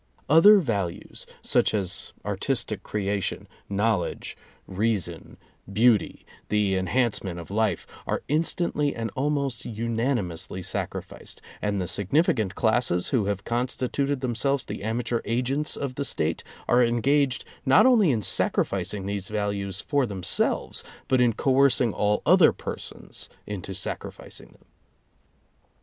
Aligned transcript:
Other 0.27 0.57
values 0.57 1.27
such 1.43 1.75
as 1.75 2.11
artistic 2.25 2.81
creation, 2.81 3.47
knowledge, 3.69 4.35
reason, 4.65 5.37
beauty, 5.71 6.25
the 6.49 6.73
enhancement 6.73 7.39
of 7.39 7.51
life, 7.51 7.85
are 8.07 8.23
instantly 8.27 8.95
and 8.95 9.11
almost 9.15 9.63
unanimously 9.63 10.63
sacri 10.63 11.03
ficed, 11.03 11.39
and 11.61 11.79
the 11.79 11.85
significant 11.87 12.55
classes 12.55 13.09
who 13.09 13.25
have 13.25 13.43
con 13.43 13.67
stituted 13.67 14.21
themselves 14.21 14.65
the 14.65 14.81
amateur 14.81 15.21
agents 15.23 15.77
of 15.77 15.93
the 15.93 16.03
State, 16.03 16.43
are 16.67 16.83
engaged 16.83 17.45
not 17.63 17.85
only 17.85 18.09
in 18.09 18.23
sacrificing 18.23 19.05
these 19.05 19.27
values 19.29 19.81
for 19.81 20.07
themselves 20.07 20.83
but 21.07 21.21
in 21.21 21.31
coercing 21.33 21.93
all 21.93 22.23
other 22.25 22.51
persons 22.51 23.29
into 23.45 23.75
sacrificing 23.75 24.47
them. 24.47 24.65